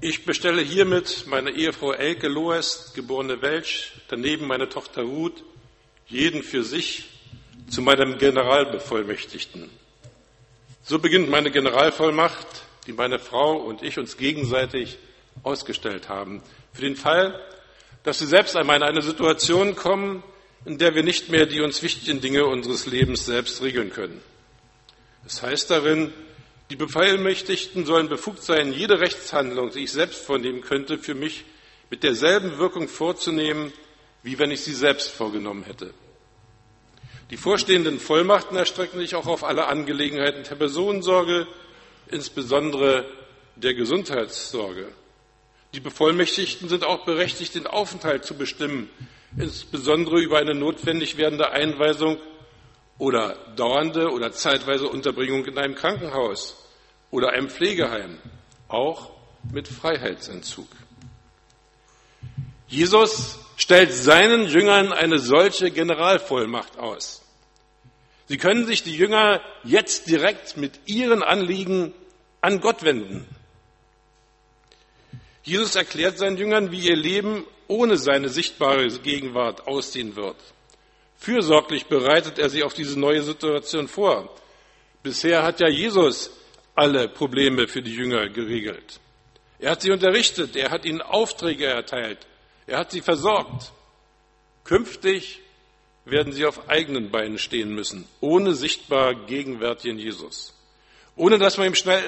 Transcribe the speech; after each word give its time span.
Ich 0.00 0.26
bestelle 0.26 0.60
hiermit 0.60 1.24
meine 1.28 1.50
Ehefrau 1.50 1.92
Elke 1.92 2.28
Loest, 2.28 2.94
geborene 2.94 3.40
Welsch, 3.40 3.92
daneben 4.08 4.46
meine 4.46 4.68
Tochter 4.68 5.00
Ruth, 5.00 5.42
jeden 6.06 6.42
für 6.42 6.62
sich 6.62 7.04
zu 7.70 7.80
meinem 7.80 8.18
Generalbevollmächtigten. 8.18 9.70
So 10.82 10.98
beginnt 10.98 11.30
meine 11.30 11.50
Generalvollmacht, 11.50 12.46
die 12.86 12.92
meine 12.92 13.18
Frau 13.18 13.56
und 13.56 13.82
ich 13.82 13.98
uns 13.98 14.16
gegenseitig 14.16 14.98
ausgestellt 15.42 16.10
haben, 16.10 16.42
für 16.72 16.82
den 16.82 16.96
Fall, 16.96 17.40
dass 18.02 18.20
wir 18.20 18.28
selbst 18.28 18.56
einmal 18.56 18.76
in 18.76 18.82
eine 18.82 19.00
Situation 19.00 19.74
kommen, 19.74 20.22
in 20.66 20.76
der 20.76 20.94
wir 20.94 21.02
nicht 21.02 21.30
mehr 21.30 21.46
die 21.46 21.62
uns 21.62 21.82
wichtigen 21.82 22.20
Dinge 22.20 22.44
unseres 22.44 22.86
Lebens 22.86 23.24
selbst 23.24 23.62
regeln 23.62 23.90
können. 23.90 24.20
Es 25.26 25.42
heißt 25.42 25.70
darin, 25.70 26.12
die 26.70 26.76
Bevollmächtigten 26.76 27.84
sollen 27.84 28.08
befugt 28.08 28.42
sein, 28.42 28.72
jede 28.72 29.00
Rechtshandlung, 29.00 29.70
die 29.70 29.80
ich 29.80 29.92
selbst 29.92 30.24
vornehmen 30.24 30.62
könnte, 30.62 30.98
für 30.98 31.14
mich 31.14 31.44
mit 31.90 32.02
derselben 32.02 32.58
Wirkung 32.58 32.88
vorzunehmen, 32.88 33.72
wie 34.22 34.38
wenn 34.38 34.50
ich 34.50 34.62
sie 34.62 34.72
selbst 34.72 35.10
vorgenommen 35.10 35.64
hätte. 35.64 35.92
Die 37.30 37.36
vorstehenden 37.36 38.00
Vollmachten 38.00 38.56
erstrecken 38.56 38.98
sich 38.98 39.14
auch 39.14 39.26
auf 39.26 39.44
alle 39.44 39.66
Angelegenheiten 39.66 40.44
der 40.44 40.56
Personensorge, 40.56 41.46
insbesondere 42.10 43.04
der 43.56 43.74
Gesundheitssorge. 43.74 44.88
Die 45.74 45.80
Bevollmächtigten 45.80 46.68
sind 46.68 46.84
auch 46.84 47.04
berechtigt, 47.04 47.54
den 47.54 47.66
Aufenthalt 47.66 48.24
zu 48.24 48.34
bestimmen, 48.34 48.88
insbesondere 49.36 50.20
über 50.20 50.38
eine 50.38 50.54
notwendig 50.54 51.16
werdende 51.16 51.50
Einweisung 51.50 52.18
oder 52.98 53.36
dauernde 53.56 54.10
oder 54.10 54.32
zeitweise 54.32 54.88
Unterbringung 54.88 55.44
in 55.46 55.58
einem 55.58 55.74
Krankenhaus 55.74 56.68
oder 57.10 57.30
einem 57.30 57.48
Pflegeheim, 57.48 58.18
auch 58.68 59.10
mit 59.52 59.68
Freiheitsentzug. 59.68 60.68
Jesus 62.68 63.38
stellt 63.56 63.92
seinen 63.92 64.48
Jüngern 64.48 64.92
eine 64.92 65.18
solche 65.18 65.70
Generalvollmacht 65.70 66.78
aus. 66.78 67.22
Sie 68.26 68.38
können 68.38 68.66
sich 68.66 68.82
die 68.82 68.96
Jünger 68.96 69.40
jetzt 69.64 70.08
direkt 70.08 70.56
mit 70.56 70.80
ihren 70.86 71.22
Anliegen 71.22 71.92
an 72.40 72.60
Gott 72.60 72.82
wenden. 72.82 73.26
Jesus 75.42 75.76
erklärt 75.76 76.18
seinen 76.18 76.38
Jüngern, 76.38 76.70
wie 76.70 76.88
ihr 76.88 76.96
Leben 76.96 77.44
ohne 77.68 77.98
seine 77.98 78.30
sichtbare 78.30 78.86
Gegenwart 78.86 79.66
aussehen 79.66 80.16
wird. 80.16 80.36
Fürsorglich 81.24 81.86
bereitet 81.86 82.38
er 82.38 82.50
sie 82.50 82.62
auf 82.62 82.74
diese 82.74 83.00
neue 83.00 83.22
Situation 83.22 83.88
vor. 83.88 84.28
Bisher 85.02 85.42
hat 85.42 85.58
ja 85.58 85.68
Jesus 85.68 86.30
alle 86.74 87.08
Probleme 87.08 87.66
für 87.66 87.80
die 87.80 87.94
Jünger 87.94 88.28
geregelt. 88.28 89.00
Er 89.58 89.70
hat 89.70 89.80
sie 89.80 89.90
unterrichtet, 89.90 90.54
er 90.54 90.70
hat 90.70 90.84
ihnen 90.84 91.00
Aufträge 91.00 91.64
erteilt, 91.64 92.26
er 92.66 92.76
hat 92.76 92.90
sie 92.90 93.00
versorgt. 93.00 93.72
Künftig 94.64 95.40
werden 96.04 96.34
sie 96.34 96.44
auf 96.44 96.68
eigenen 96.68 97.10
Beinen 97.10 97.38
stehen 97.38 97.74
müssen, 97.74 98.06
ohne 98.20 98.52
sichtbar 98.52 99.14
gegenwärtigen 99.14 99.98
Jesus. 99.98 100.52
Ohne 101.16 101.38
dass 101.38 101.56
man 101.56 101.68
ihm 101.68 101.74
schnell 101.74 102.02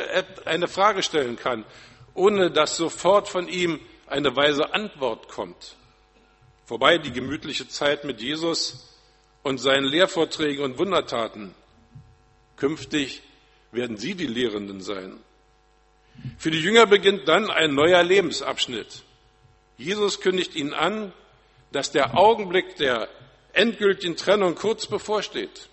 eine 0.45 0.69
Frage 0.69 1.03
stellen 1.03 1.37
kann, 1.37 1.65
ohne 2.13 2.51
dass 2.51 2.77
sofort 2.77 3.31
von 3.31 3.49
ihm 3.49 3.81
eine 4.09 4.37
weise 4.37 4.75
Antwort 4.75 5.29
kommt. 5.29 5.75
Vorbei 6.67 6.99
die 6.99 7.13
gemütliche 7.13 7.67
Zeit 7.67 8.05
mit 8.05 8.21
Jesus, 8.21 8.93
und 9.47 9.59
seinen 9.59 9.85
Lehrvorträgen 9.85 10.65
und 10.65 10.77
Wundertaten. 10.77 11.55
Künftig 12.57 13.23
werden 13.71 13.97
sie 13.97 14.17
die 14.17 14.27
Lehrenden 14.27 14.81
sein. 14.81 15.21
Für 16.37 16.51
die 16.51 16.59
Jünger 16.59 16.87
beginnt 16.87 17.29
dann 17.29 17.49
ein 17.49 17.73
neuer 17.73 18.03
Lebensabschnitt. 18.03 19.05
Jesus 19.79 20.21
kündigt 20.21 20.57
ihnen 20.57 20.75
an, 20.75 21.13
dass 21.71 21.93
der 21.93 22.19
Augenblick 22.19 22.75
der 22.75 23.09
endgültigen 23.53 24.17
Trennung 24.17 24.57
kurz 24.57 24.87
bevorsteht. 24.87 25.69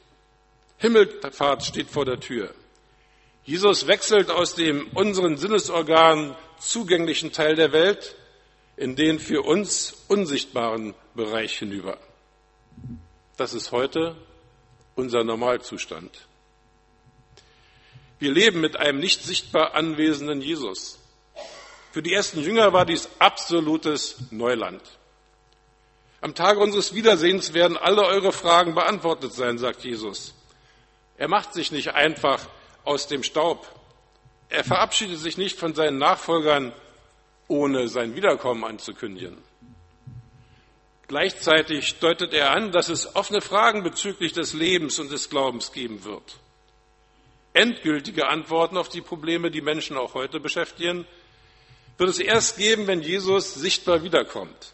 Himmelfahrt 0.77 1.63
steht 1.63 1.89
vor 1.89 2.05
der 2.05 2.19
Tür. 2.19 2.53
Jesus 3.43 3.87
wechselt 3.87 4.29
aus 4.29 4.53
dem 4.53 4.85
unseren 4.93 5.37
Sinnesorganen 5.37 6.35
zugänglichen 6.59 7.31
Teil 7.31 7.55
der 7.55 7.71
Welt 7.71 8.15
in 8.77 8.95
den 8.95 9.17
für 9.17 9.41
uns 9.41 10.05
unsichtbaren 10.09 10.93
Bereich 11.15 11.57
hinüber. 11.57 11.97
Das 13.37 13.53
ist 13.53 13.71
heute 13.71 14.15
unser 14.95 15.23
Normalzustand. 15.23 16.27
Wir 18.19 18.31
leben 18.31 18.61
mit 18.61 18.77
einem 18.77 18.99
nicht 18.99 19.23
sichtbar 19.23 19.73
anwesenden 19.73 20.41
Jesus. 20.41 20.99
Für 21.91 22.03
die 22.03 22.13
ersten 22.13 22.41
Jünger 22.41 22.73
war 22.73 22.85
dies 22.85 23.09
absolutes 23.19 24.31
Neuland. 24.31 24.81
Am 26.21 26.35
Tage 26.35 26.59
unseres 26.59 26.93
Wiedersehens 26.93 27.53
werden 27.53 27.75
alle 27.75 28.05
eure 28.05 28.31
Fragen 28.31 28.75
beantwortet 28.75 29.33
sein, 29.33 29.57
sagt 29.57 29.83
Jesus. 29.83 30.35
Er 31.17 31.27
macht 31.27 31.53
sich 31.53 31.71
nicht 31.71 31.95
einfach 31.95 32.47
aus 32.83 33.07
dem 33.07 33.23
Staub. 33.23 33.67
Er 34.49 34.63
verabschiedet 34.63 35.19
sich 35.19 35.37
nicht 35.37 35.59
von 35.59 35.73
seinen 35.73 35.97
Nachfolgern, 35.97 36.71
ohne 37.47 37.87
sein 37.87 38.15
Wiederkommen 38.15 38.63
anzukündigen. 38.63 39.37
Gleichzeitig 41.07 41.99
deutet 41.99 42.33
er 42.33 42.51
an, 42.51 42.71
dass 42.71 42.89
es 42.89 43.15
offene 43.15 43.41
Fragen 43.41 43.83
bezüglich 43.83 44.33
des 44.33 44.53
Lebens 44.53 44.99
und 44.99 45.11
des 45.11 45.29
Glaubens 45.29 45.71
geben 45.71 46.03
wird. 46.05 46.37
Endgültige 47.53 48.29
Antworten 48.29 48.77
auf 48.77 48.89
die 48.89 49.01
Probleme, 49.01 49.51
die 49.51 49.61
Menschen 49.61 49.97
auch 49.97 50.13
heute 50.13 50.39
beschäftigen, 50.39 51.05
wird 51.97 52.09
es 52.09 52.19
erst 52.19 52.57
geben, 52.57 52.87
wenn 52.87 53.01
Jesus 53.01 53.53
sichtbar 53.53 54.03
wiederkommt. 54.03 54.73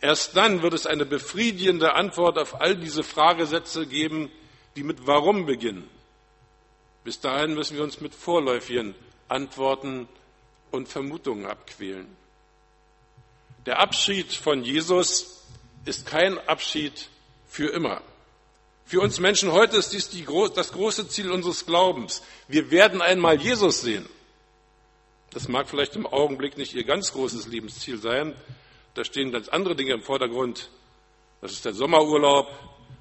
Erst 0.00 0.36
dann 0.36 0.62
wird 0.62 0.74
es 0.74 0.86
eine 0.86 1.06
befriedigende 1.06 1.94
Antwort 1.94 2.38
auf 2.38 2.60
all 2.60 2.76
diese 2.76 3.02
Fragesätze 3.02 3.86
geben, 3.86 4.30
die 4.74 4.82
mit 4.82 5.06
Warum 5.06 5.46
beginnen. 5.46 5.88
Bis 7.04 7.20
dahin 7.20 7.54
müssen 7.54 7.76
wir 7.76 7.84
uns 7.84 8.00
mit 8.00 8.14
vorläufigen 8.14 8.94
Antworten 9.28 10.08
und 10.70 10.88
Vermutungen 10.88 11.46
abquälen. 11.46 12.08
Der 13.66 13.80
Abschied 13.80 14.32
von 14.32 14.62
Jesus 14.62 15.44
ist 15.84 16.06
kein 16.06 16.38
Abschied 16.46 17.08
für 17.48 17.68
immer. 17.68 18.00
Für 18.84 19.00
uns 19.00 19.18
Menschen 19.18 19.50
heute 19.50 19.76
ist 19.76 19.92
dies 19.92 20.08
die, 20.08 20.24
das 20.54 20.72
große 20.72 21.08
Ziel 21.08 21.32
unseres 21.32 21.66
Glaubens. 21.66 22.22
Wir 22.46 22.70
werden 22.70 23.02
einmal 23.02 23.40
Jesus 23.40 23.80
sehen. 23.80 24.08
Das 25.32 25.48
mag 25.48 25.68
vielleicht 25.68 25.96
im 25.96 26.06
Augenblick 26.06 26.56
nicht 26.56 26.74
Ihr 26.74 26.84
ganz 26.84 27.12
großes 27.12 27.48
Lebensziel 27.48 27.98
sein. 27.98 28.36
Da 28.94 29.04
stehen 29.04 29.32
ganz 29.32 29.48
andere 29.48 29.74
Dinge 29.74 29.94
im 29.94 30.02
Vordergrund. 30.02 30.70
Das 31.40 31.50
ist 31.50 31.64
der 31.64 31.74
Sommerurlaub 31.74 32.48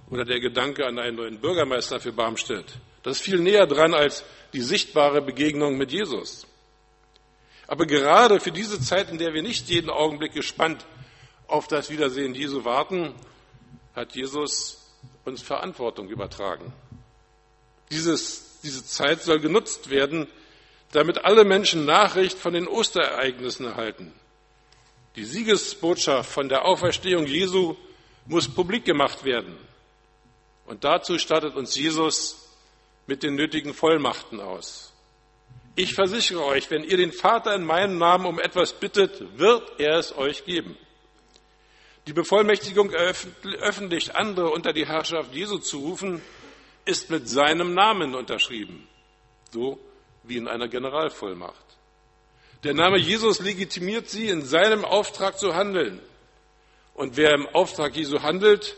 oder 0.10 0.26
der 0.26 0.40
Gedanke 0.40 0.86
an 0.88 0.98
einen 0.98 1.18
neuen 1.18 1.40
Bürgermeister 1.40 2.00
für 2.00 2.12
Barmstedt. 2.12 2.66
Das 3.04 3.18
ist 3.18 3.24
viel 3.24 3.40
näher 3.40 3.68
dran 3.68 3.94
als 3.94 4.24
die 4.54 4.62
sichtbare 4.62 5.22
Begegnung 5.22 5.78
mit 5.78 5.92
Jesus. 5.92 6.48
Aber 7.68 7.86
gerade 7.86 8.40
für 8.40 8.52
diese 8.52 8.80
Zeit, 8.80 9.10
in 9.10 9.18
der 9.18 9.34
wir 9.34 9.42
nicht 9.42 9.70
jeden 9.70 9.90
Augenblick 9.90 10.34
gespannt 10.34 10.86
auf 11.48 11.68
das 11.68 11.90
Wiedersehen 11.90 12.36
Jesu 12.36 12.64
warten, 12.66 13.14
hat 13.96 14.16
Jesus 14.16 14.92
uns 15.24 15.42
Verantwortung 15.42 16.10
übertragen. 16.10 16.72
Dieses, 17.92 18.60
diese 18.64 18.86
Zeit 18.86 19.22
soll 19.22 19.40
genutzt 19.40 19.90
werden, 19.90 20.28
damit 20.92 21.26
alle 21.26 21.44
Menschen 21.44 21.86
Nachricht 21.86 22.38
von 22.38 22.54
den 22.54 22.68
Osterereignissen 22.68 23.66
erhalten. 23.66 24.14
Die 25.16 25.26
Siegesbotschaft 25.26 26.30
von 26.30 26.50
der 26.50 26.66
Auferstehung 26.66 27.26
Jesu 27.26 27.76
muss 28.26 28.48
publik 28.48 28.86
gemacht 28.86 29.24
werden. 29.24 29.58
Und 30.66 30.84
dazu 30.84 31.18
stattet 31.18 31.56
uns 31.56 31.76
Jesus 31.76 32.50
mit 33.08 33.24
den 33.24 33.36
nötigen 33.36 33.74
Vollmachten 33.74 34.40
aus. 34.40 34.94
Ich 35.78 35.94
versichere 35.94 36.46
euch, 36.46 36.72
wenn 36.72 36.84
ihr 36.84 36.96
den 36.96 37.12
Vater 37.12 37.54
in 37.54 37.66
meinem 37.66 37.98
Namen 37.98 38.26
um 38.26 38.40
etwas 38.40 38.74
bittet, 38.74 39.38
wird 39.38 39.78
er 39.78 39.98
es 39.98 40.18
euch 40.18 40.46
geben. 40.46 40.78
Die 42.08 42.14
Bevollmächtigung 42.14 42.92
öffentlich 42.92 44.16
andere 44.16 44.52
unter 44.52 44.72
die 44.72 44.86
Herrschaft 44.86 45.34
Jesu 45.34 45.58
zu 45.58 45.80
rufen, 45.80 46.22
ist 46.86 47.10
mit 47.10 47.28
seinem 47.28 47.74
Namen 47.74 48.16
unterschrieben, 48.16 48.88
so 49.52 49.80
wie 50.24 50.38
in 50.38 50.48
einer 50.48 50.68
Generalvollmacht. 50.68 51.66
Der 52.64 52.74
Name 52.74 52.98
Jesus 52.98 53.40
legitimiert 53.40 54.08
sie, 54.08 54.30
in 54.30 54.46
seinem 54.46 54.86
Auftrag 54.86 55.38
zu 55.38 55.56
handeln. 55.56 56.00
Und 56.94 57.18
wer 57.18 57.34
im 57.34 57.48
Auftrag 57.48 57.96
Jesu 57.96 58.22
handelt, 58.22 58.78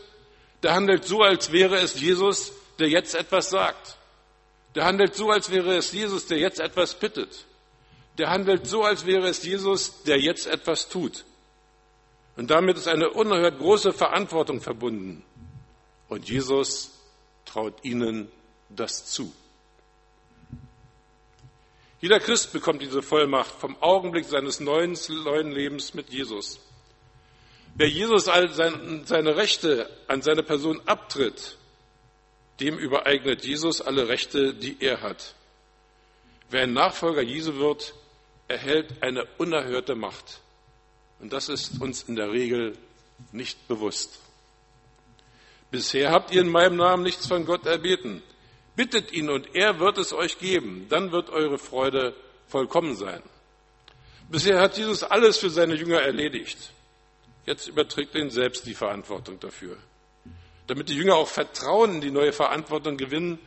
der 0.62 0.74
handelt 0.74 1.04
so, 1.04 1.22
als 1.22 1.52
wäre 1.52 1.76
es 1.76 2.00
Jesus, 2.00 2.52
der 2.78 2.88
jetzt 2.88 3.14
etwas 3.14 3.50
sagt. 3.50 3.97
Der 4.78 4.84
handelt 4.84 5.16
so, 5.16 5.32
als 5.32 5.50
wäre 5.50 5.76
es 5.76 5.90
Jesus, 5.90 6.26
der 6.28 6.38
jetzt 6.38 6.60
etwas 6.60 6.94
bittet. 6.94 7.46
Der 8.16 8.30
handelt 8.30 8.64
so, 8.64 8.84
als 8.84 9.04
wäre 9.06 9.26
es 9.26 9.42
Jesus, 9.42 10.04
der 10.04 10.20
jetzt 10.20 10.46
etwas 10.46 10.88
tut. 10.88 11.24
Und 12.36 12.52
damit 12.52 12.76
ist 12.76 12.86
eine 12.86 13.10
unerhört 13.10 13.58
große 13.58 13.92
Verantwortung 13.92 14.60
verbunden. 14.60 15.24
Und 16.08 16.28
Jesus 16.28 16.92
traut 17.44 17.74
ihnen 17.84 18.28
das 18.68 19.06
zu. 19.06 19.32
Jeder 22.00 22.20
Christ 22.20 22.52
bekommt 22.52 22.80
diese 22.80 23.02
Vollmacht 23.02 23.50
vom 23.50 23.82
Augenblick 23.82 24.26
seines 24.26 24.60
neuen, 24.60 24.96
neuen 25.24 25.50
Lebens 25.50 25.92
mit 25.92 26.10
Jesus. 26.10 26.60
Wer 27.74 27.88
Jesus 27.88 28.26
seine 28.26 29.36
Rechte 29.36 29.90
an 30.06 30.22
seine 30.22 30.44
Person 30.44 30.80
abtritt, 30.86 31.56
dem 32.60 32.78
übereignet 32.78 33.44
Jesus 33.44 33.80
alle 33.80 34.08
Rechte, 34.08 34.54
die 34.54 34.76
er 34.80 35.00
hat. 35.00 35.34
Wer 36.50 36.62
ein 36.62 36.72
Nachfolger 36.72 37.22
Jesu 37.22 37.56
wird, 37.56 37.94
erhält 38.48 39.02
eine 39.02 39.26
unerhörte 39.36 39.94
Macht. 39.94 40.40
Und 41.20 41.32
das 41.32 41.48
ist 41.48 41.80
uns 41.80 42.04
in 42.04 42.16
der 42.16 42.32
Regel 42.32 42.76
nicht 43.32 43.68
bewusst. 43.68 44.20
Bisher 45.70 46.10
habt 46.10 46.32
ihr 46.32 46.40
in 46.40 46.48
meinem 46.48 46.76
Namen 46.76 47.02
nichts 47.02 47.26
von 47.26 47.44
Gott 47.44 47.66
erbeten. 47.66 48.22
Bittet 48.74 49.12
ihn 49.12 49.28
und 49.28 49.54
er 49.54 49.80
wird 49.80 49.98
es 49.98 50.12
euch 50.12 50.38
geben. 50.38 50.86
Dann 50.88 51.12
wird 51.12 51.30
eure 51.30 51.58
Freude 51.58 52.14
vollkommen 52.46 52.96
sein. 52.96 53.22
Bisher 54.30 54.60
hat 54.60 54.78
Jesus 54.78 55.02
alles 55.02 55.38
für 55.38 55.50
seine 55.50 55.74
Jünger 55.74 56.00
erledigt. 56.00 56.70
Jetzt 57.44 57.66
überträgt 57.66 58.14
er 58.14 58.22
ihnen 58.22 58.30
selbst 58.30 58.66
die 58.66 58.74
Verantwortung 58.74 59.40
dafür. 59.40 59.76
Damit 60.68 60.90
die 60.90 60.94
Jünger 60.94 61.16
auch 61.16 61.28
Vertrauen 61.28 61.96
in 61.96 62.00
die 62.00 62.10
neue 62.10 62.32
Verantwortung 62.32 62.96
gewinnen, 62.96 63.38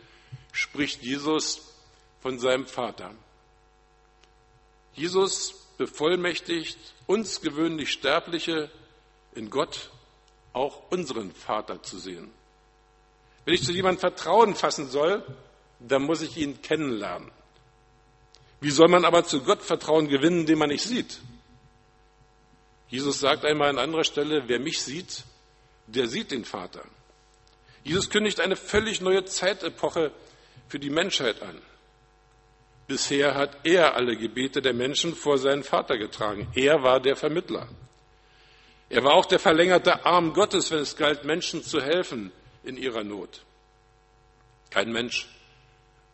spricht 0.51 1.03
Jesus 1.03 1.73
von 2.19 2.39
seinem 2.39 2.65
Vater. 2.65 3.11
Jesus 4.93 5.67
bevollmächtigt 5.77 6.77
uns 7.05 7.41
gewöhnlich 7.41 7.91
Sterbliche 7.91 8.69
in 9.33 9.49
Gott 9.49 9.91
auch 10.53 10.91
unseren 10.91 11.31
Vater 11.31 11.81
zu 11.81 11.97
sehen. 11.99 12.31
Wenn 13.45 13.53
ich 13.53 13.63
zu 13.63 13.71
jemandem 13.71 13.99
Vertrauen 13.99 14.55
fassen 14.55 14.89
soll, 14.89 15.23
dann 15.79 16.03
muss 16.03 16.21
ich 16.21 16.37
ihn 16.37 16.61
kennenlernen. 16.61 17.31
Wie 18.59 18.71
soll 18.71 18.87
man 18.87 19.05
aber 19.05 19.25
zu 19.25 19.43
Gott 19.43 19.61
Vertrauen 19.61 20.07
gewinnen, 20.07 20.45
den 20.45 20.59
man 20.59 20.69
nicht 20.69 20.83
sieht? 20.83 21.19
Jesus 22.89 23.19
sagt 23.19 23.45
einmal 23.45 23.69
an 23.69 23.79
anderer 23.79 24.03
Stelle, 24.03 24.43
wer 24.47 24.59
mich 24.59 24.81
sieht, 24.81 25.23
der 25.87 26.07
sieht 26.07 26.31
den 26.31 26.45
Vater. 26.45 26.83
Jesus 27.83 28.09
kündigt 28.09 28.39
eine 28.39 28.55
völlig 28.55 29.01
neue 29.01 29.25
Zeitepoche 29.25 30.11
für 30.67 30.79
die 30.79 30.89
Menschheit 30.89 31.41
an. 31.41 31.61
Bisher 32.87 33.35
hat 33.35 33.57
er 33.63 33.95
alle 33.95 34.17
Gebete 34.17 34.61
der 34.61 34.73
Menschen 34.73 35.15
vor 35.15 35.37
seinen 35.37 35.63
Vater 35.63 35.97
getragen. 35.97 36.47
Er 36.55 36.83
war 36.83 36.99
der 36.99 37.15
Vermittler. 37.15 37.67
Er 38.89 39.03
war 39.03 39.13
auch 39.13 39.25
der 39.25 39.39
verlängerte 39.39 40.05
Arm 40.05 40.33
Gottes, 40.33 40.69
wenn 40.71 40.79
es 40.79 40.97
galt, 40.97 41.23
Menschen 41.23 41.63
zu 41.63 41.81
helfen 41.81 42.31
in 42.63 42.75
ihrer 42.75 43.03
Not. 43.03 43.43
Kein 44.69 44.91
Mensch 44.91 45.29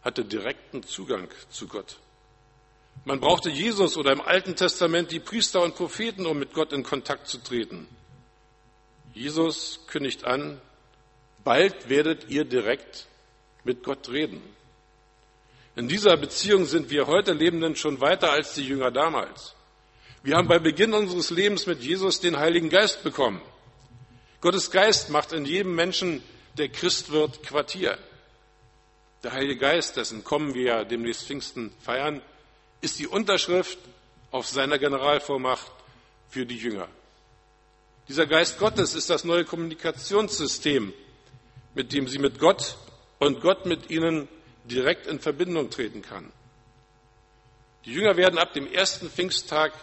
hatte 0.03 0.23
direkten 0.23 0.83
Zugang 0.83 1.27
zu 1.49 1.67
Gott. 1.67 1.97
Man 3.05 3.19
brauchte 3.19 3.49
Jesus 3.49 3.97
oder 3.97 4.11
im 4.11 4.21
Alten 4.21 4.55
Testament 4.55 5.11
die 5.11 5.19
Priester 5.19 5.61
und 5.63 5.75
Propheten, 5.75 6.25
um 6.25 6.37
mit 6.37 6.53
Gott 6.53 6.73
in 6.73 6.83
Kontakt 6.83 7.27
zu 7.27 7.39
treten. 7.39 7.87
Jesus 9.13 9.79
kündigt 9.87 10.25
an, 10.25 10.61
bald 11.47 11.87
werdet 11.87 12.27
ihr 12.27 12.43
direkt 12.43 13.07
mit 13.63 13.81
Gott 13.81 14.09
reden. 14.09 14.41
In 15.77 15.87
dieser 15.87 16.17
Beziehung 16.17 16.65
sind 16.65 16.89
wir 16.89 17.07
heute 17.07 17.31
Lebenden 17.31 17.77
schon 17.77 18.01
weiter 18.01 18.33
als 18.33 18.53
die 18.55 18.67
Jünger 18.67 18.91
damals. 18.91 19.55
Wir 20.23 20.35
haben 20.35 20.49
bei 20.49 20.59
Beginn 20.59 20.93
unseres 20.93 21.29
Lebens 21.29 21.65
mit 21.65 21.81
Jesus 21.81 22.19
den 22.19 22.35
Heiligen 22.35 22.69
Geist 22.69 23.01
bekommen. 23.01 23.41
Gottes 24.41 24.71
Geist 24.71 25.09
macht 25.09 25.31
in 25.31 25.45
jedem 25.45 25.73
Menschen, 25.73 26.21
der 26.57 26.67
Christ 26.67 27.13
wird, 27.13 27.41
Quartier. 27.43 27.97
Der 29.23 29.31
Heilige 29.31 29.61
Geist, 29.61 29.95
dessen 29.95 30.25
kommen 30.25 30.53
wir 30.53 30.63
ja 30.63 30.83
demnächst 30.83 31.27
Pfingsten 31.27 31.71
feiern, 31.81 32.21
ist 32.81 32.99
die 32.99 33.07
Unterschrift 33.07 33.79
auf 34.31 34.47
seiner 34.47 34.79
Generalvormacht 34.79 35.71
für 36.27 36.45
die 36.45 36.57
Jünger. 36.57 36.89
Dieser 38.09 38.25
Geist 38.25 38.59
Gottes 38.59 38.95
ist 38.95 39.09
das 39.09 39.23
neue 39.23 39.45
Kommunikationssystem, 39.45 40.91
mit 41.77 41.93
dem 41.93 42.07
sie 42.07 42.17
mit 42.17 42.39
Gott 42.39 42.75
und 43.19 43.39
Gott 43.39 43.67
mit 43.67 43.91
ihnen 43.91 44.27
direkt 44.65 45.05
in 45.05 45.19
Verbindung 45.19 45.69
treten 45.69 46.01
kann. 46.01 46.33
Die 47.85 47.93
Jünger 47.93 48.17
werden 48.17 48.39
ab 48.39 48.53
dem 48.53 48.65
ersten 48.65 49.11
Pfingsttag 49.11 49.73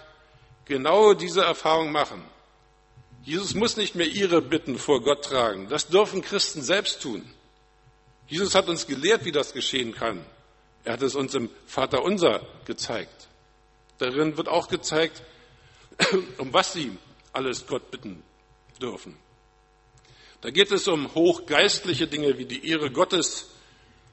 genau 0.65 1.15
diese 1.15 1.43
Erfahrung 1.43 1.93
machen. 1.93 2.21
Jesus 3.23 3.55
muss 3.55 3.77
nicht 3.77 3.95
mehr 3.95 4.09
ihre 4.09 4.43
Bitten 4.43 4.77
vor 4.77 5.03
Gott 5.03 5.25
tragen. 5.25 5.69
Das 5.69 5.87
dürfen 5.87 6.21
Christen 6.21 6.63
selbst 6.63 7.01
tun. 7.01 7.25
Jesus 8.27 8.57
hat 8.57 8.69
uns 8.69 8.89
gelehrt, 8.89 9.25
wie 9.25 9.33
das 9.33 9.53
geschehen 9.53 9.95
kann. 9.95 10.27
Er 10.83 10.95
hat 10.95 11.03
es 11.03 11.15
uns 11.15 11.33
im 11.35 11.49
Vater 11.65 12.03
unser 12.03 12.45
gezeigt. 12.65 13.29
Darin 13.99 14.37
wird 14.37 14.49
auch 14.49 14.67
gezeigt, 14.67 15.23
um 16.39 16.53
was 16.53 16.73
sie 16.73 16.99
alles 17.33 17.69
Gott 17.69 17.93
bitten 17.93 18.25
dürfen. 18.83 19.17
Da 20.45 20.51
geht 20.51 20.73
es 20.73 20.87
um 20.89 21.15
hochgeistliche 21.15 22.07
Dinge 22.07 22.37
wie 22.37 22.45
die 22.45 22.69
Ehre 22.69 22.91
Gottes 22.91 23.49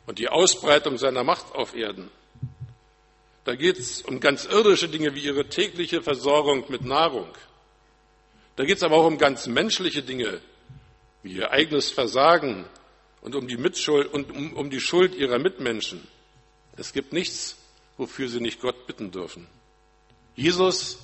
und 0.06 0.18
die 0.18 0.30
Ausbreitung 0.30 0.98
seiner 0.98 1.26
Macht 1.26 1.54
auf 1.54 1.76
Erden. 1.76 2.10
Da 3.44 3.56
geht 3.56 3.78
es 3.78 4.02
um 4.04 4.22
ganz 4.22 4.46
irdische 4.46 4.88
Dinge 4.88 5.14
wie 5.14 5.26
ihre 5.26 5.50
tägliche 5.50 6.02
Versorgung 6.02 6.64
mit 6.70 6.86
Nahrung. 6.86 7.28
Da 8.56 8.64
geht 8.64 8.78
es 8.78 8.84
aber 8.84 8.96
auch 8.96 9.08
um 9.08 9.18
ganz 9.18 9.48
menschliche 9.48 10.04
Dinge 10.04 10.40
wie 11.22 11.34
ihr 11.34 11.52
eigenes 11.52 11.92
Versagen 11.92 12.64
und 13.20 13.36
um 13.36 13.50
die, 13.50 13.58
Mitschuld, 13.58 14.08
und 14.14 14.32
um, 14.32 14.54
um 14.54 14.70
die 14.70 14.80
Schuld 14.80 15.16
ihrer 15.16 15.38
Mitmenschen. 15.38 16.08
Es 16.78 16.94
gibt 16.94 17.12
nichts, 17.12 17.58
wofür 17.98 18.30
sie 18.30 18.40
nicht 18.40 18.62
Gott 18.62 18.88
bitten 18.88 19.12
dürfen. 19.12 19.48
Jesus 20.38 21.00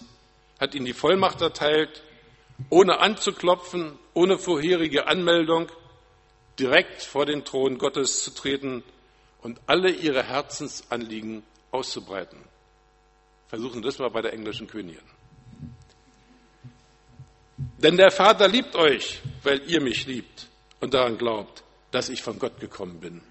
hat 0.58 0.74
ihnen 0.74 0.86
die 0.86 0.94
Vollmacht 0.94 1.42
erteilt, 1.42 2.02
ohne 2.70 3.00
anzuklopfen, 3.00 3.98
ohne 4.14 4.38
vorherige 4.38 5.08
Anmeldung, 5.08 5.72
direkt 6.60 7.04
vor 7.04 7.26
den 7.26 7.46
Thron 7.46 7.78
Gottes 7.78 8.24
zu 8.24 8.32
treten 8.32 8.84
und 9.42 9.60
alle 9.68 9.92
ihre 9.92 10.24
Herzensanliegen 10.24 11.44
auszubreiten. 11.72 12.40
Versuchen 13.48 13.82
das 13.82 14.00
mal 14.00 14.10
bei 14.10 14.22
der 14.22 14.34
englischen 14.34 14.68
Königin. 14.68 15.02
Denn 17.78 17.98
der 17.98 18.12
Vater 18.12 18.48
liebt 18.48 18.76
euch, 18.76 19.22
weil 19.44 19.62
ihr 19.70 19.82
mich 19.82 20.06
liebt 20.06 20.48
und 20.80 20.94
daran 20.94 21.18
glaubt, 21.18 21.64
dass 21.92 22.10
ich 22.10 22.22
von 22.22 22.40
Gott 22.40 22.60
gekommen 22.60 23.00
bin. 23.00 23.22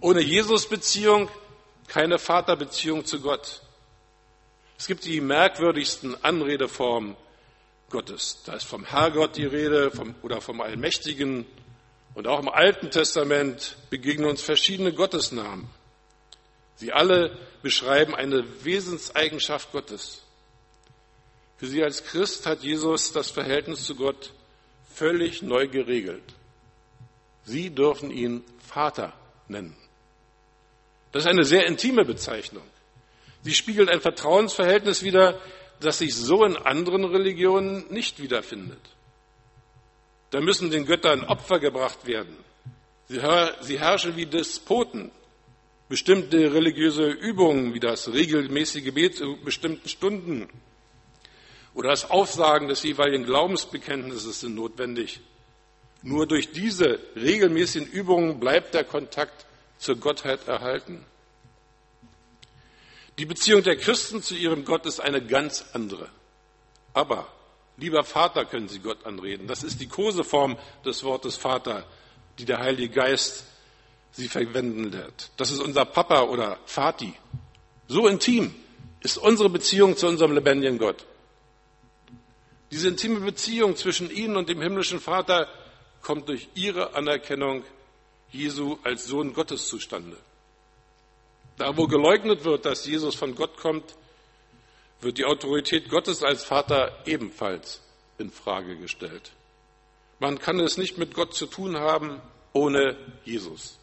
Ohne 0.00 0.20
Jesus-Beziehung 0.20 1.30
keine 1.86 2.18
Vaterbeziehung 2.18 3.04
zu 3.04 3.20
Gott. 3.20 3.62
Es 4.78 4.86
gibt 4.86 5.04
die 5.04 5.20
merkwürdigsten 5.20 6.22
Anredeformen 6.22 7.16
Gottes. 7.90 8.42
Da 8.44 8.54
ist 8.54 8.64
vom 8.64 8.84
Herrgott 8.84 9.36
die 9.36 9.46
Rede 9.46 9.90
vom, 9.90 10.14
oder 10.22 10.40
vom 10.40 10.60
Allmächtigen. 10.60 11.46
Und 12.14 12.26
auch 12.26 12.40
im 12.40 12.48
Alten 12.48 12.90
Testament 12.90 13.76
begegnen 13.90 14.28
uns 14.28 14.42
verschiedene 14.42 14.92
Gottesnamen. 14.92 15.68
Sie 16.76 16.92
alle 16.92 17.36
beschreiben 17.62 18.14
eine 18.14 18.44
Wesenseigenschaft 18.64 19.72
Gottes. 19.72 20.22
Für 21.56 21.66
sie 21.66 21.82
als 21.82 22.04
Christ 22.04 22.46
hat 22.46 22.62
Jesus 22.62 23.12
das 23.12 23.30
Verhältnis 23.30 23.84
zu 23.84 23.96
Gott 23.96 24.32
völlig 24.94 25.42
neu 25.42 25.66
geregelt. 25.66 26.22
Sie 27.44 27.70
dürfen 27.70 28.10
ihn 28.10 28.44
Vater 28.60 29.12
nennen. 29.48 29.76
Das 31.12 31.24
ist 31.24 31.30
eine 31.30 31.44
sehr 31.44 31.66
intime 31.66 32.04
Bezeichnung. 32.04 32.64
Sie 33.42 33.54
spiegelt 33.54 33.88
ein 33.88 34.00
Vertrauensverhältnis 34.00 35.02
wider, 35.02 35.40
das 35.80 35.98
sich 35.98 36.14
so 36.14 36.44
in 36.44 36.56
anderen 36.56 37.04
Religionen 37.04 37.84
nicht 37.90 38.20
wiederfindet. 38.20 38.80
Da 40.30 40.40
müssen 40.40 40.70
den 40.70 40.86
Göttern 40.86 41.24
Opfer 41.24 41.58
gebracht 41.58 42.06
werden. 42.06 42.36
Sie 43.06 43.78
herrschen 43.78 44.16
wie 44.16 44.26
Despoten. 44.26 45.10
Bestimmte 45.88 46.52
religiöse 46.52 47.08
Übungen 47.08 47.72
wie 47.72 47.80
das 47.80 48.12
regelmäßige 48.12 48.84
Gebet 48.84 49.16
zu 49.16 49.38
bestimmten 49.42 49.88
Stunden 49.88 50.48
oder 51.72 51.90
das 51.90 52.10
Aufsagen 52.10 52.68
des 52.68 52.82
jeweiligen 52.82 53.24
Glaubensbekenntnisses 53.24 54.40
sind 54.40 54.54
notwendig. 54.54 55.20
Nur 56.02 56.26
durch 56.26 56.50
diese 56.52 56.98
regelmäßigen 57.16 57.88
Übungen 57.88 58.38
bleibt 58.40 58.74
der 58.74 58.84
Kontakt 58.84 59.46
zur 59.78 59.96
Gottheit 59.96 60.46
erhalten. 60.46 61.04
Die 63.18 63.26
Beziehung 63.26 63.62
der 63.64 63.76
Christen 63.76 64.22
zu 64.22 64.34
ihrem 64.36 64.64
Gott 64.64 64.86
ist 64.86 65.00
eine 65.00 65.24
ganz 65.24 65.64
andere. 65.72 66.08
Aber, 66.92 67.26
lieber 67.76 68.04
Vater, 68.04 68.44
können 68.44 68.68
sie 68.68 68.78
Gott 68.78 69.04
anreden. 69.04 69.48
Das 69.48 69.64
ist 69.64 69.80
die 69.80 69.88
Koseform 69.88 70.56
des 70.84 71.02
Wortes 71.02 71.36
Vater, 71.36 71.84
die 72.38 72.44
der 72.44 72.58
Heilige 72.58 72.94
Geist 72.94 73.44
sie 74.12 74.28
verwenden 74.28 74.92
wird. 74.92 75.30
Das 75.36 75.50
ist 75.50 75.60
unser 75.60 75.84
Papa 75.84 76.22
oder 76.22 76.58
Vati. 76.66 77.12
So 77.88 78.06
intim 78.06 78.54
ist 79.00 79.18
unsere 79.18 79.48
Beziehung 79.48 79.96
zu 79.96 80.06
unserem 80.06 80.32
lebendigen 80.32 80.78
Gott. 80.78 81.04
Diese 82.70 82.88
intime 82.88 83.20
Beziehung 83.20 83.76
zwischen 83.76 84.10
Ihnen 84.10 84.36
und 84.36 84.48
dem 84.48 84.60
himmlischen 84.60 85.00
Vater 85.00 85.48
kommt 86.02 86.28
durch 86.28 86.48
Ihre 86.54 86.94
Anerkennung 86.94 87.64
Jesu 88.30 88.78
als 88.84 89.06
Sohn 89.06 89.32
Gottes 89.32 89.68
zustande. 89.68 90.16
Da, 91.58 91.76
wo 91.76 91.88
geleugnet 91.88 92.44
wird, 92.44 92.64
dass 92.64 92.86
Jesus 92.86 93.16
von 93.16 93.34
Gott 93.34 93.56
kommt, 93.56 93.96
wird 95.00 95.18
die 95.18 95.24
Autorität 95.24 95.88
Gottes 95.90 96.22
als 96.22 96.44
Vater 96.44 97.02
ebenfalls 97.04 97.82
in 98.18 98.30
Frage 98.30 98.76
gestellt. 98.76 99.32
Man 100.20 100.38
kann 100.38 100.60
es 100.60 100.76
nicht 100.76 100.98
mit 100.98 101.14
Gott 101.14 101.34
zu 101.34 101.46
tun 101.46 101.76
haben 101.76 102.20
ohne 102.52 102.96
Jesus. 103.24 103.78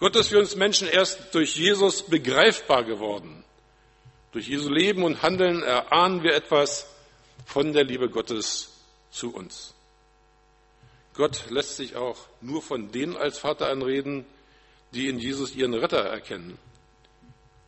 Gott 0.00 0.16
ist 0.16 0.28
für 0.28 0.38
uns 0.38 0.56
Menschen 0.56 0.88
erst 0.88 1.34
durch 1.34 1.56
Jesus 1.56 2.02
begreifbar 2.02 2.84
geworden. 2.84 3.44
Durch 4.32 4.48
Jesu 4.48 4.70
Leben 4.70 5.02
und 5.02 5.22
Handeln 5.22 5.62
erahnen 5.62 6.22
wir 6.22 6.34
etwas 6.34 6.86
von 7.46 7.72
der 7.72 7.84
Liebe 7.84 8.08
Gottes 8.08 8.72
zu 9.10 9.34
uns. 9.34 9.74
Gott 11.14 11.50
lässt 11.50 11.76
sich 11.76 11.96
auch 11.96 12.18
nur 12.40 12.62
von 12.62 12.92
denen 12.92 13.16
als 13.16 13.38
Vater 13.38 13.68
anreden, 13.68 14.24
die 14.92 15.08
in 15.08 15.18
Jesus 15.18 15.54
ihren 15.54 15.74
Retter 15.74 16.04
erkennen. 16.04 16.58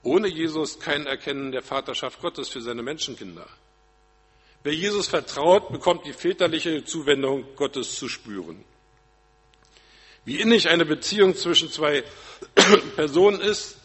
Ohne 0.03 0.29
Jesus 0.29 0.79
kein 0.81 1.07
Erkennen 1.07 1.53
der 1.53 1.63
Vaterschaft 1.63 2.21
Gottes 2.21 2.49
für 2.49 2.61
seine 2.61 2.83
Menschenkinder. 2.83 3.47
Wer 4.63 4.75
Jesus 4.75 5.09
vertraut, 5.09 5.71
bekommt 5.71 6.07
die 6.07 6.13
väterliche 6.13 6.85
Zuwendung 6.85 7.45
Gottes 7.57 7.97
zu 7.97 8.09
spüren. 8.09 8.65
Wie 10.25 10.41
innig 10.41 10.69
eine 10.69 10.85
Beziehung 10.85 11.35
zwischen 11.35 11.71
zwei 11.71 12.05
Personen 12.97 13.41
ist, 13.41 13.79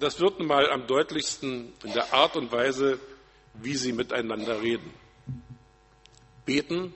das 0.00 0.20
wird 0.20 0.38
nun 0.38 0.48
mal 0.48 0.70
am 0.70 0.86
deutlichsten 0.86 1.72
in 1.84 1.92
der 1.92 2.12
Art 2.12 2.36
und 2.36 2.52
Weise, 2.52 3.00
wie 3.54 3.74
sie 3.74 3.92
miteinander 3.92 4.60
reden. 4.60 4.92
Beten 6.46 6.94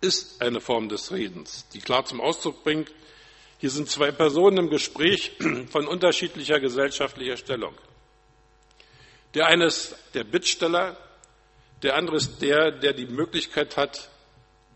ist 0.00 0.42
eine 0.42 0.60
Form 0.60 0.88
des 0.88 1.12
Redens, 1.12 1.66
die 1.74 1.80
klar 1.80 2.04
zum 2.04 2.20
Ausdruck 2.20 2.64
bringt, 2.64 2.92
hier 3.58 3.70
sind 3.70 3.90
zwei 3.90 4.10
Personen 4.10 4.56
im 4.56 4.70
Gespräch 4.70 5.32
von 5.70 5.86
unterschiedlicher 5.86 6.60
gesellschaftlicher 6.60 7.36
Stellung. 7.36 7.74
Der 9.34 9.46
eine 9.46 9.66
ist 9.66 9.96
der 10.14 10.24
Bittsteller, 10.24 10.96
der 11.82 11.96
andere 11.96 12.16
ist 12.16 12.42
der, 12.42 12.72
der 12.72 12.92
die 12.92 13.06
Möglichkeit 13.06 13.76
hat, 13.76 14.10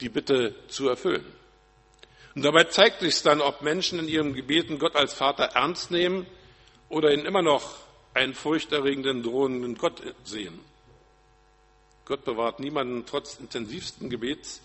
die 0.01 0.09
Bitte 0.09 0.55
zu 0.69 0.89
erfüllen. 0.89 1.25
Und 2.35 2.43
dabei 2.43 2.65
zeigt 2.65 3.01
sich 3.01 3.23
dann, 3.23 3.41
ob 3.41 3.63
Menschen 3.63 3.99
in 3.99 4.09
ihren 4.09 4.35
Gebeten 4.35 4.79
Gott 4.79 4.97
als 4.97 5.15
Vater 5.15 5.45
ernst 5.55 5.91
nehmen 5.91 6.27
oder 6.89 7.13
ihn 7.13 7.25
immer 7.25 7.43
noch 7.43 7.77
einen 8.13 8.35
furchterregenden, 8.35 9.23
drohenden 9.23 9.77
Gott 9.77 10.03
sehen. 10.25 10.59
Gott 12.05 12.25
bewahrt 12.25 12.61
niemanden 12.61 13.07
trotz 13.07 13.39
intensivsten 13.39 14.11
Gebets 14.11 14.61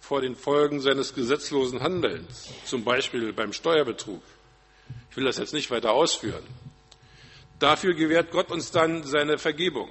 vor 0.00 0.20
den 0.20 0.36
Folgen 0.36 0.80
seines 0.80 1.14
gesetzlosen 1.14 1.80
Handelns, 1.80 2.50
zum 2.64 2.84
Beispiel 2.84 3.32
beim 3.32 3.52
Steuerbetrug. 3.52 4.22
Ich 5.10 5.16
will 5.16 5.24
das 5.24 5.38
jetzt 5.38 5.54
nicht 5.54 5.70
weiter 5.70 5.92
ausführen. 5.92 6.42
Dafür 7.62 7.94
gewährt 7.94 8.32
Gott 8.32 8.50
uns 8.50 8.72
dann 8.72 9.04
seine 9.04 9.38
Vergebung. 9.38 9.88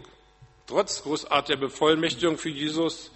Trotz 0.67 1.03
großartiger 1.03 1.57
Bevollmächtigung 1.57 2.37
für 2.37 2.49
Jesus, 2.49 3.11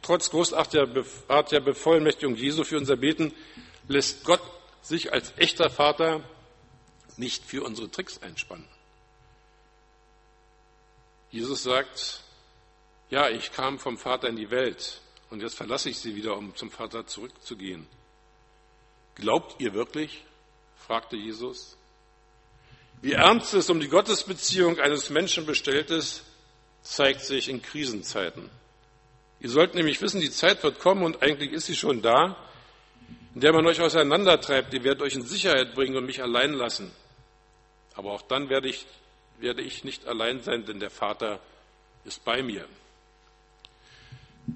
trotz 0.00 0.30
großartiger 0.30 1.60
Bevollmächtigung 1.60 2.34
Jesu 2.34 2.64
für 2.64 2.78
unser 2.78 2.96
Beten, 2.96 3.34
lässt 3.88 4.24
Gott 4.24 4.40
sich 4.80 5.12
als 5.12 5.34
echter 5.36 5.68
Vater 5.68 6.22
nicht 7.18 7.44
für 7.44 7.62
unsere 7.62 7.90
Tricks 7.90 8.22
einspannen. 8.22 8.66
Jesus 11.30 11.62
sagt, 11.62 12.22
ja, 13.10 13.28
ich 13.28 13.52
kam 13.52 13.78
vom 13.78 13.98
Vater 13.98 14.30
in 14.30 14.36
die 14.36 14.50
Welt 14.50 15.02
und 15.28 15.42
jetzt 15.42 15.56
verlasse 15.56 15.90
ich 15.90 15.98
sie 15.98 16.16
wieder, 16.16 16.38
um 16.38 16.56
zum 16.56 16.70
Vater 16.70 17.06
zurückzugehen. 17.06 17.86
Glaubt 19.14 19.60
ihr 19.60 19.74
wirklich? 19.74 20.24
fragte 20.86 21.16
Jesus. 21.16 21.76
Wie 23.02 23.12
ernst 23.14 23.52
es 23.52 23.68
um 23.68 23.80
die 23.80 23.88
Gottesbeziehung 23.88 24.78
eines 24.78 25.10
Menschen 25.10 25.44
bestellt 25.44 25.90
ist, 25.90 26.22
zeigt 26.82 27.22
sich 27.22 27.48
in 27.48 27.60
Krisenzeiten. 27.60 28.48
Ihr 29.40 29.50
sollt 29.50 29.74
nämlich 29.74 30.00
wissen, 30.00 30.20
die 30.20 30.30
Zeit 30.30 30.62
wird 30.62 30.78
kommen 30.78 31.02
und 31.02 31.20
eigentlich 31.20 31.50
ist 31.50 31.66
sie 31.66 31.74
schon 31.74 32.00
da, 32.00 32.36
in 33.34 33.40
der 33.40 33.52
man 33.52 33.66
euch 33.66 33.80
auseinandertreibt. 33.80 34.72
Ihr 34.72 34.84
werdet 34.84 35.02
euch 35.02 35.16
in 35.16 35.22
Sicherheit 35.22 35.74
bringen 35.74 35.96
und 35.96 36.06
mich 36.06 36.22
allein 36.22 36.52
lassen. 36.52 36.92
Aber 37.94 38.12
auch 38.12 38.22
dann 38.22 38.48
werde 38.48 38.68
ich, 38.68 38.86
werde 39.40 39.62
ich 39.62 39.82
nicht 39.82 40.06
allein 40.06 40.40
sein, 40.40 40.64
denn 40.64 40.78
der 40.78 40.90
Vater 40.90 41.40
ist 42.04 42.24
bei 42.24 42.40
mir. 42.40 42.66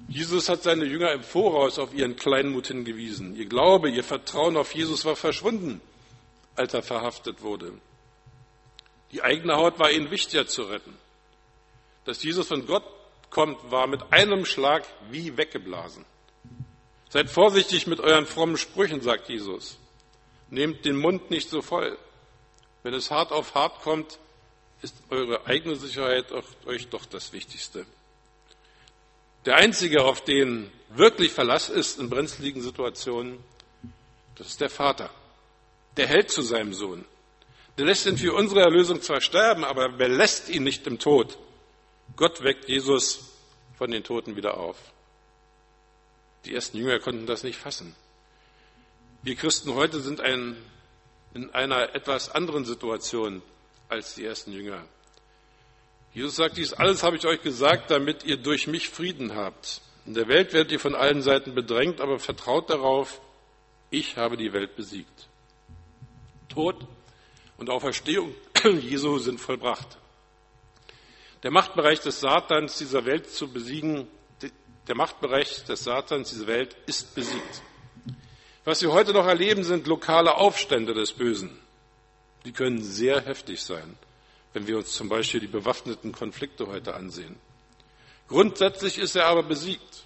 Jesus 0.07 0.47
hat 0.47 0.63
seine 0.63 0.85
Jünger 0.85 1.11
im 1.11 1.23
Voraus 1.23 1.79
auf 1.79 1.93
ihren 1.93 2.15
Kleinmut 2.15 2.67
hingewiesen. 2.67 3.35
Ihr 3.35 3.45
Glaube, 3.45 3.89
ihr 3.89 4.05
Vertrauen 4.05 4.55
auf 4.55 4.73
Jesus 4.73 5.03
war 5.03 5.17
verschwunden, 5.17 5.81
als 6.55 6.73
er 6.73 6.81
verhaftet 6.81 7.41
wurde. 7.41 7.73
Die 9.11 9.23
eigene 9.23 9.55
Haut 9.55 9.79
war 9.79 9.91
ihnen 9.91 10.11
wichtiger 10.11 10.47
zu 10.47 10.63
retten. 10.63 10.97
Dass 12.05 12.23
Jesus 12.23 12.47
von 12.47 12.65
Gott 12.65 12.83
kommt, 13.29 13.71
war 13.71 13.87
mit 13.87 14.01
einem 14.11 14.45
Schlag 14.45 14.85
wie 15.09 15.37
weggeblasen. 15.37 16.05
Seid 17.09 17.29
vorsichtig 17.29 17.87
mit 17.87 17.99
euren 17.99 18.25
frommen 18.25 18.57
Sprüchen, 18.57 19.01
sagt 19.01 19.29
Jesus. 19.29 19.77
Nehmt 20.49 20.85
den 20.85 20.97
Mund 20.97 21.29
nicht 21.29 21.49
so 21.49 21.61
voll. 21.61 21.97
Wenn 22.83 22.93
es 22.93 23.11
hart 23.11 23.31
auf 23.31 23.55
hart 23.55 23.81
kommt, 23.81 24.19
ist 24.81 24.95
eure 25.09 25.45
eigene 25.45 25.75
Sicherheit 25.75 26.31
euch 26.65 26.87
doch 26.89 27.05
das 27.05 27.33
Wichtigste. 27.33 27.85
Der 29.45 29.55
Einzige, 29.55 30.03
auf 30.03 30.23
den 30.23 30.71
wirklich 30.89 31.31
Verlass 31.31 31.69
ist 31.69 31.99
in 31.99 32.09
brenzligen 32.09 32.61
Situationen, 32.61 33.43
das 34.35 34.47
ist 34.47 34.61
der 34.61 34.69
Vater. 34.69 35.09
Der 35.95 36.07
hält 36.07 36.29
zu 36.29 36.41
seinem 36.41 36.73
Sohn. 36.73 37.05
Der 37.77 37.85
lässt 37.85 38.05
ihn 38.07 38.17
für 38.17 38.33
unsere 38.33 38.61
Erlösung 38.61 39.01
zwar 39.01 39.21
sterben, 39.21 39.63
aber 39.63 39.89
belässt 39.89 40.49
ihn 40.49 40.63
nicht 40.63 40.87
im 40.87 40.97
Tod. 40.97 41.37
Gott 42.15 42.43
weckt 42.43 42.67
Jesus 42.67 43.33
von 43.77 43.91
den 43.91 44.03
Toten 44.03 44.35
wieder 44.35 44.57
auf. 44.57 44.77
Die 46.45 46.55
ersten 46.55 46.77
Jünger 46.77 46.99
konnten 46.99 47.27
das 47.27 47.43
nicht 47.43 47.59
fassen. 47.59 47.95
Wir 49.21 49.35
Christen 49.35 49.75
heute 49.75 49.99
sind 49.99 50.21
ein, 50.21 50.55
in 51.33 51.53
einer 51.53 51.93
etwas 51.93 52.29
anderen 52.29 52.65
Situation 52.65 53.43
als 53.89 54.15
die 54.15 54.25
ersten 54.25 54.53
Jünger. 54.53 54.83
Jesus 56.13 56.35
sagt, 56.35 56.57
dies 56.57 56.73
alles 56.73 57.03
habe 57.03 57.17
ich 57.17 57.25
euch 57.27 57.41
gesagt, 57.41 57.91
damit 57.91 58.23
ihr 58.23 58.37
durch 58.37 58.65
mich 58.65 58.89
Frieden 58.89 59.35
habt. 59.35 59.81
In 60.05 60.13
der 60.13 60.27
Welt 60.27 60.53
werdet 60.53 60.71
ihr 60.71 60.79
von 60.79 60.95
allen 60.95 61.21
Seiten 61.21 61.53
bedrängt, 61.53 62.01
aber 62.01 62.17
vertraut 62.17 62.69
darauf, 62.69 63.21
ich 63.91 64.17
habe 64.17 64.37
die 64.37 64.53
Welt 64.53 64.75
besiegt. 64.75 65.27
Tod 66.49 66.87
und 67.57 67.69
Auferstehung 67.69 68.33
Jesu 68.81 69.17
sind 69.19 69.39
vollbracht. 69.39 69.97
Der 71.43 71.51
Machtbereich 71.51 71.99
des 71.99 72.19
Satans 72.19 72.77
dieser 72.77 73.05
Welt 73.05 73.29
zu 73.29 73.51
besiegen, 73.51 74.07
der 74.87 74.95
Machtbereich 74.95 75.65
des 75.65 75.83
Satans 75.83 76.29
dieser 76.29 76.47
Welt 76.47 76.75
ist 76.85 77.13
besiegt. 77.13 77.61
Was 78.63 78.81
wir 78.81 78.91
heute 78.91 79.13
noch 79.13 79.27
erleben, 79.27 79.63
sind 79.63 79.87
lokale 79.87 80.35
Aufstände 80.35 80.93
des 80.93 81.13
Bösen. 81.13 81.59
Die 82.45 82.51
können 82.51 82.81
sehr 82.81 83.21
heftig 83.21 83.61
sein 83.61 83.97
wenn 84.57 84.65
wir 84.65 84.77
uns 84.77 84.93
zum 84.93 85.07
Beispiel 85.07 85.39
die 85.39 85.45
bewaffneten 85.45 86.11
Konflikte 86.11 86.65
heute 86.65 86.95
ansehen. 86.95 87.35
Grundsätzlich 88.27 88.97
ist 88.97 89.15
er 89.15 89.27
aber 89.27 89.43
besiegt. 89.43 90.05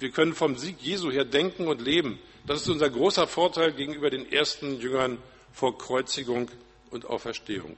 Wir 0.00 0.10
können 0.10 0.34
vom 0.34 0.56
Sieg 0.56 0.80
Jesu 0.80 1.12
her 1.12 1.24
denken 1.24 1.68
und 1.68 1.80
leben. 1.80 2.18
Das 2.44 2.62
ist 2.62 2.68
unser 2.68 2.90
großer 2.90 3.28
Vorteil 3.28 3.72
gegenüber 3.72 4.10
den 4.10 4.30
ersten 4.30 4.80
Jüngern 4.80 5.18
vor 5.52 5.76
Kreuzigung 5.78 6.50
und 6.90 7.06
Auferstehung. 7.06 7.76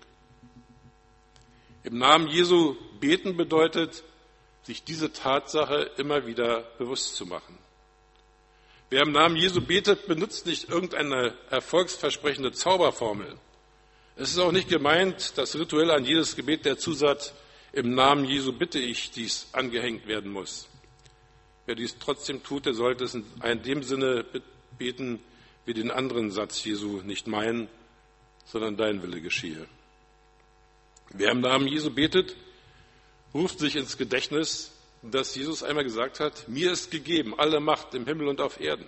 Im 1.84 1.98
Namen 1.98 2.28
Jesu 2.28 2.76
beten 3.00 3.36
bedeutet, 3.36 4.04
sich 4.62 4.84
diese 4.84 5.12
Tatsache 5.12 5.90
immer 5.96 6.26
wieder 6.26 6.62
bewusst 6.78 7.16
zu 7.16 7.26
machen. 7.26 7.58
Wer 8.90 9.02
im 9.02 9.12
Namen 9.12 9.36
Jesu 9.36 9.60
betet, 9.60 10.06
benutzt 10.06 10.46
nicht 10.46 10.68
irgendeine 10.68 11.34
erfolgsversprechende 11.50 12.52
Zauberformel. 12.52 13.38
Es 14.16 14.30
ist 14.30 14.38
auch 14.38 14.52
nicht 14.52 14.68
gemeint, 14.68 15.38
dass 15.38 15.56
rituell 15.56 15.90
an 15.90 16.04
jedes 16.04 16.36
Gebet 16.36 16.66
der 16.66 16.78
Zusatz 16.78 17.32
im 17.72 17.94
Namen 17.94 18.26
Jesu 18.26 18.52
bitte 18.52 18.78
ich 18.78 19.10
dies 19.10 19.48
angehängt 19.52 20.06
werden 20.06 20.30
muss. 20.30 20.68
Wer 21.64 21.74
dies 21.74 21.96
trotzdem 21.98 22.42
tut, 22.42 22.66
der 22.66 22.74
sollte 22.74 23.04
es 23.04 23.14
in 23.14 23.62
dem 23.62 23.82
Sinne 23.82 24.26
beten, 24.76 25.20
wie 25.64 25.74
den 25.74 25.90
anderen 25.90 26.30
Satz 26.30 26.64
Jesu 26.64 27.02
nicht 27.04 27.26
meinen, 27.26 27.68
sondern 28.44 28.76
dein 28.76 29.02
Wille 29.02 29.20
geschehe. 29.20 29.66
Wer 31.10 31.30
im 31.30 31.40
Namen 31.40 31.68
Jesu 31.68 31.90
betet, 31.90 32.36
ruft 33.34 33.58
sich 33.58 33.76
ins 33.76 33.96
Gedächtnis, 33.96 34.72
dass 35.02 35.34
Jesus 35.34 35.62
einmal 35.62 35.84
gesagt 35.84 36.20
hat, 36.20 36.48
mir 36.48 36.72
ist 36.72 36.90
gegeben 36.90 37.38
alle 37.38 37.60
Macht 37.60 37.94
im 37.94 38.06
Himmel 38.06 38.28
und 38.28 38.40
auf 38.40 38.60
Erden. 38.60 38.86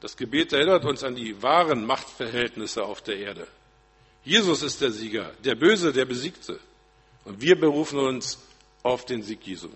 Das 0.00 0.16
Gebet 0.16 0.52
erinnert 0.52 0.84
uns 0.84 1.04
an 1.04 1.14
die 1.14 1.42
wahren 1.42 1.84
Machtverhältnisse 1.84 2.84
auf 2.84 3.02
der 3.02 3.18
Erde. 3.18 3.46
Jesus 4.24 4.62
ist 4.62 4.80
der 4.80 4.90
Sieger, 4.90 5.32
der 5.44 5.54
Böse, 5.54 5.92
der 5.92 6.06
Besiegte. 6.06 6.58
Und 7.24 7.40
wir 7.40 7.58
berufen 7.58 7.98
uns 7.98 8.38
auf 8.82 9.04
den 9.04 9.22
Sieg 9.22 9.46
Jesu. 9.46 9.68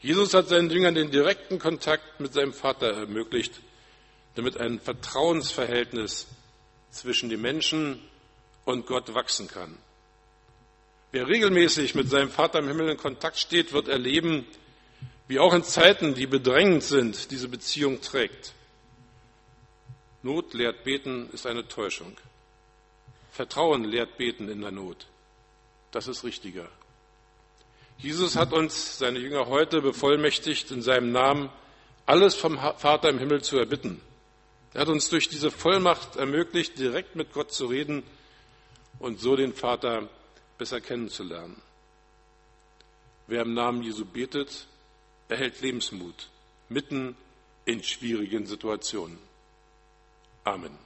Jesus 0.00 0.34
hat 0.34 0.48
seinen 0.48 0.70
Jüngern 0.70 0.94
den 0.94 1.10
direkten 1.10 1.58
Kontakt 1.58 2.20
mit 2.20 2.32
seinem 2.32 2.52
Vater 2.52 2.92
ermöglicht, 2.92 3.60
damit 4.34 4.58
ein 4.58 4.80
Vertrauensverhältnis 4.80 6.26
zwischen 6.90 7.28
dem 7.28 7.40
Menschen 7.42 8.00
und 8.64 8.86
Gott 8.86 9.14
wachsen 9.14 9.48
kann. 9.48 9.76
Wer 11.12 11.28
regelmäßig 11.28 11.94
mit 11.94 12.10
seinem 12.10 12.30
Vater 12.30 12.58
im 12.58 12.68
Himmel 12.68 12.88
in 12.88 12.96
Kontakt 12.96 13.38
steht, 13.38 13.72
wird 13.72 13.88
erleben, 13.88 14.46
wie 15.28 15.38
auch 15.38 15.54
in 15.54 15.62
Zeiten, 15.62 16.14
die 16.14 16.26
bedrängend 16.26 16.82
sind, 16.82 17.30
diese 17.30 17.48
Beziehung 17.48 18.00
trägt. 18.00 18.52
Not 20.22 20.54
lehrt 20.54 20.84
beten 20.84 21.28
ist 21.32 21.46
eine 21.46 21.68
Täuschung. 21.68 22.16
Vertrauen 23.30 23.84
lehrt 23.84 24.16
beten 24.16 24.48
in 24.48 24.60
der 24.60 24.70
Not. 24.70 25.06
Das 25.92 26.08
ist 26.08 26.24
richtiger. 26.24 26.68
Jesus 27.98 28.36
hat 28.36 28.52
uns, 28.52 28.98
seine 28.98 29.18
Jünger 29.18 29.46
heute, 29.46 29.80
bevollmächtigt, 29.80 30.70
in 30.70 30.82
seinem 30.82 31.12
Namen 31.12 31.50
alles 32.06 32.34
vom 32.34 32.58
Vater 32.58 33.08
im 33.08 33.18
Himmel 33.18 33.42
zu 33.42 33.56
erbitten. 33.56 34.00
Er 34.74 34.80
hat 34.80 34.88
uns 34.88 35.08
durch 35.08 35.28
diese 35.28 35.52
Vollmacht 35.52 36.16
ermöglicht, 36.16 36.78
direkt 36.78 37.14
mit 37.14 37.32
Gott 37.32 37.52
zu 37.52 37.66
reden 37.66 38.02
und 38.98 39.20
so 39.20 39.36
den 39.36 39.54
Vater 39.54 40.08
besser 40.58 40.80
kennenzulernen. 40.80 41.62
Wer 43.28 43.42
im 43.42 43.54
Namen 43.54 43.82
Jesu 43.82 44.04
betet, 44.04 44.66
erhält 45.28 45.60
Lebensmut 45.60 46.28
mitten 46.68 47.16
in 47.64 47.82
schwierigen 47.82 48.46
Situationen. 48.46 49.18
Amen. 50.42 50.76